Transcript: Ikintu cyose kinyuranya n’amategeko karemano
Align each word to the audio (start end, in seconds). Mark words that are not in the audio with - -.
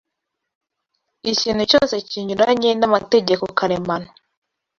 Ikintu 1.31 1.63
cyose 1.71 1.95
kinyuranya 2.09 2.71
n’amategeko 2.79 3.43
karemano 3.57 4.09